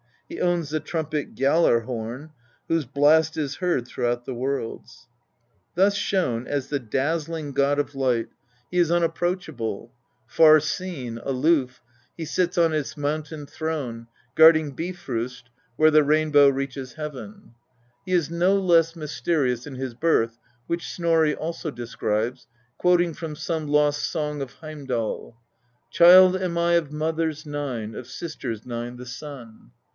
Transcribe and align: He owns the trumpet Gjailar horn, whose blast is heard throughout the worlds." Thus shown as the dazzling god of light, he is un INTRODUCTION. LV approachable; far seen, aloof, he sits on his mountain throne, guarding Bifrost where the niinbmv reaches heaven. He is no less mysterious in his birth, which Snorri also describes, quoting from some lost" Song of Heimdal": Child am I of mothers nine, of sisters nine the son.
He 0.27 0.39
owns 0.41 0.69
the 0.69 0.79
trumpet 0.79 1.35
Gjailar 1.35 1.81
horn, 1.83 2.31
whose 2.69 2.85
blast 2.85 3.37
is 3.37 3.57
heard 3.57 3.85
throughout 3.85 4.25
the 4.25 4.33
worlds." 4.33 5.07
Thus 5.75 5.95
shown 5.95 6.47
as 6.47 6.69
the 6.69 6.79
dazzling 6.79 7.51
god 7.51 7.77
of 7.77 7.93
light, 7.93 8.29
he 8.71 8.79
is 8.79 8.89
un 8.89 9.03
INTRODUCTION. 9.03 9.09
LV 9.11 9.15
approachable; 9.15 9.91
far 10.25 10.59
seen, 10.59 11.19
aloof, 11.19 11.81
he 12.17 12.23
sits 12.25 12.57
on 12.57 12.71
his 12.71 12.95
mountain 12.97 13.45
throne, 13.45 14.07
guarding 14.33 14.71
Bifrost 14.71 15.49
where 15.75 15.91
the 15.91 15.99
niinbmv 15.99 16.51
reaches 16.55 16.93
heaven. 16.93 17.53
He 18.05 18.13
is 18.13 18.31
no 18.31 18.55
less 18.55 18.95
mysterious 18.95 19.67
in 19.67 19.75
his 19.75 19.93
birth, 19.93 20.39
which 20.65 20.89
Snorri 20.91 21.35
also 21.35 21.69
describes, 21.69 22.47
quoting 22.79 23.13
from 23.13 23.35
some 23.35 23.67
lost" 23.67 24.09
Song 24.11 24.41
of 24.41 24.53
Heimdal": 24.61 25.35
Child 25.91 26.37
am 26.37 26.57
I 26.57 26.73
of 26.73 26.91
mothers 26.91 27.45
nine, 27.45 27.93
of 27.93 28.07
sisters 28.07 28.65
nine 28.65 28.95
the 28.95 29.05
son. 29.05 29.71